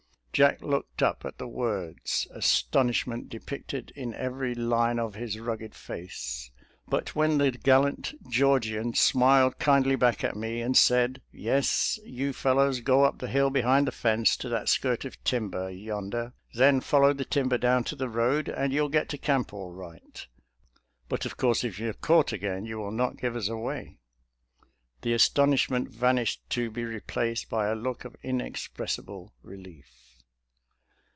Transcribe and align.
Jack 0.33 0.61
looked 0.61 1.03
up 1.03 1.25
at 1.25 1.37
the 1.39 1.47
words, 1.47 2.25
astonishment 2.33 3.27
depicted 3.27 3.91
in 3.97 4.13
every 4.13 4.55
line 4.55 4.97
of 4.97 5.13
his 5.13 5.37
rugged 5.37 5.75
face; 5.75 6.49
but 6.87 7.13
when 7.13 7.37
the 7.37 7.51
gallant 7.51 8.13
Georgian 8.29 8.93
smiled 8.93 9.59
kindly 9.59 9.97
back 9.97 10.23
at 10.23 10.37
me 10.37 10.61
and 10.61 10.77
said," 10.77 11.21
Yes— 11.33 11.99
^you 12.07 12.33
fellows 12.33 12.79
go 12.79 13.03
up 13.03 13.17
the 13.19 13.27
hill 13.27 13.49
behind 13.49 13.85
the 13.87 13.91
fence 13.91 14.37
to 14.37 14.47
that 14.47 14.69
skirt 14.69 15.03
of 15.03 15.21
timber 15.25 15.69
yon 15.69 16.11
der, 16.11 16.31
then 16.53 16.79
follow 16.79 17.11
the 17.11 17.25
timber 17.25 17.57
down 17.57 17.83
to 17.83 17.95
the 17.97 18.09
road 18.09 18.47
and 18.47 18.71
you'll 18.71 18.87
get 18.89 19.09
to 19.09 19.17
camp 19.17 19.53
all 19.53 19.73
right;— 19.73 20.27
^but 21.11 21.25
of 21.25 21.35
course, 21.35 21.65
if 21.65 21.77
you 21.77 21.89
are 21.89 21.93
caught 21.93 22.31
again, 22.31 22.63
you 22.65 22.77
will 22.77 22.91
not 22.91 23.17
give 23.19 23.35
us 23.35 23.49
away,"— 23.49 23.97
the 25.03 25.11
astonishment 25.13 25.89
vanished 25.89 26.41
to 26.49 26.71
be 26.71 26.85
re 26.85 27.01
placed 27.01 27.49
by 27.49 27.67
a 27.67 27.75
look 27.75 28.05
of 28.05 28.15
inexpressible 28.23 29.33
relief. 29.43 29.97